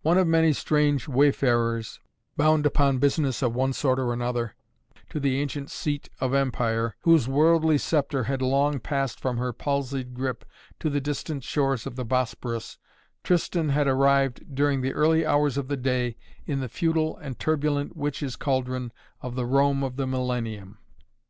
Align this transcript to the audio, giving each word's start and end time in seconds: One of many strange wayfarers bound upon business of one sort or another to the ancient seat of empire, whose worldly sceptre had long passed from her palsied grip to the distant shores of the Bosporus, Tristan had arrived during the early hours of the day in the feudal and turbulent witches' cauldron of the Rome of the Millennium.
One 0.00 0.16
of 0.16 0.26
many 0.26 0.54
strange 0.54 1.08
wayfarers 1.08 2.00
bound 2.38 2.64
upon 2.64 2.96
business 3.00 3.42
of 3.42 3.54
one 3.54 3.74
sort 3.74 3.98
or 3.98 4.14
another 4.14 4.54
to 5.10 5.20
the 5.20 5.38
ancient 5.42 5.70
seat 5.70 6.08
of 6.20 6.32
empire, 6.32 6.96
whose 7.02 7.28
worldly 7.28 7.76
sceptre 7.76 8.24
had 8.24 8.40
long 8.40 8.80
passed 8.80 9.20
from 9.20 9.36
her 9.36 9.52
palsied 9.52 10.14
grip 10.14 10.46
to 10.80 10.88
the 10.88 11.02
distant 11.02 11.44
shores 11.44 11.86
of 11.86 11.96
the 11.96 12.06
Bosporus, 12.06 12.78
Tristan 13.22 13.68
had 13.68 13.86
arrived 13.86 14.54
during 14.54 14.80
the 14.80 14.94
early 14.94 15.26
hours 15.26 15.58
of 15.58 15.68
the 15.68 15.76
day 15.76 16.16
in 16.46 16.60
the 16.60 16.68
feudal 16.70 17.18
and 17.18 17.38
turbulent 17.38 17.94
witches' 17.94 18.36
cauldron 18.36 18.90
of 19.20 19.34
the 19.34 19.44
Rome 19.44 19.84
of 19.84 19.96
the 19.96 20.06
Millennium. 20.06 20.78